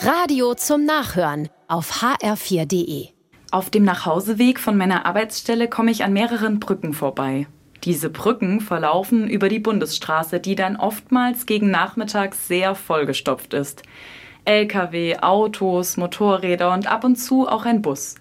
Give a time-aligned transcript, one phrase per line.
[0.00, 3.08] Radio zum Nachhören auf hr4.de.
[3.50, 7.48] Auf dem Nachhauseweg von meiner Arbeitsstelle komme ich an mehreren Brücken vorbei.
[7.82, 13.82] Diese Brücken verlaufen über die Bundesstraße, die dann oftmals gegen Nachmittag sehr vollgestopft ist.
[14.44, 18.14] Lkw, Autos, Motorräder und ab und zu auch ein Bus.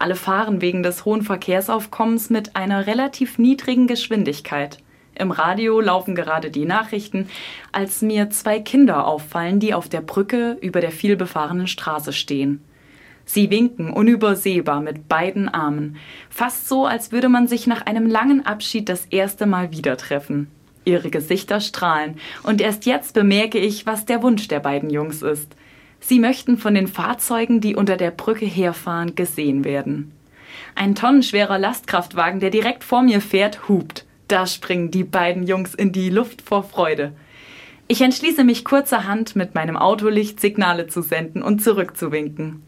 [0.00, 4.78] Alle fahren wegen des hohen Verkehrsaufkommens mit einer relativ niedrigen Geschwindigkeit.
[5.20, 7.28] Im Radio laufen gerade die Nachrichten,
[7.72, 12.62] als mir zwei Kinder auffallen, die auf der Brücke über der vielbefahrenen Straße stehen.
[13.26, 15.98] Sie winken unübersehbar mit beiden Armen,
[16.30, 20.48] fast so, als würde man sich nach einem langen Abschied das erste Mal wieder treffen.
[20.86, 25.54] Ihre Gesichter strahlen, und erst jetzt bemerke ich, was der Wunsch der beiden Jungs ist.
[26.00, 30.12] Sie möchten von den Fahrzeugen, die unter der Brücke herfahren, gesehen werden.
[30.74, 34.06] Ein tonnenschwerer Lastkraftwagen, der direkt vor mir fährt, hupt.
[34.30, 37.14] Da springen die beiden Jungs in die Luft vor Freude.
[37.88, 42.62] Ich entschließe mich kurzerhand, mit meinem Autolicht Signale zu senden und zurückzuwinken.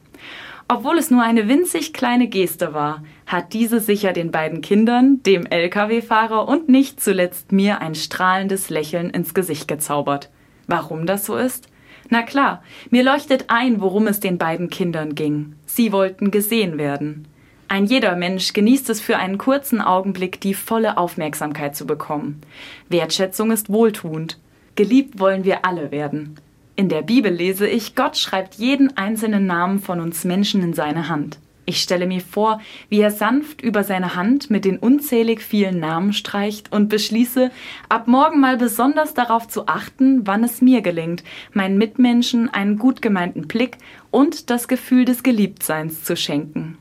[0.66, 5.46] Obwohl es nur eine winzig kleine Geste war, hat diese sicher den beiden Kindern, dem
[5.46, 10.30] Lkw-Fahrer und nicht zuletzt mir ein strahlendes Lächeln ins Gesicht gezaubert.
[10.66, 11.68] Warum das so ist?
[12.08, 15.54] Na klar, mir leuchtet ein, worum es den beiden Kindern ging.
[15.66, 17.28] Sie wollten gesehen werden.
[17.72, 22.42] Ein jeder Mensch genießt es für einen kurzen Augenblick, die volle Aufmerksamkeit zu bekommen.
[22.90, 24.38] Wertschätzung ist wohltuend.
[24.74, 26.34] Geliebt wollen wir alle werden.
[26.76, 31.08] In der Bibel lese ich, Gott schreibt jeden einzelnen Namen von uns Menschen in seine
[31.08, 31.38] Hand.
[31.64, 36.12] Ich stelle mir vor, wie er sanft über seine Hand mit den unzählig vielen Namen
[36.12, 37.50] streicht und beschließe,
[37.88, 43.00] ab morgen mal besonders darauf zu achten, wann es mir gelingt, meinen Mitmenschen einen gut
[43.00, 43.78] gemeinten Blick
[44.10, 46.71] und das Gefühl des Geliebtseins zu schenken.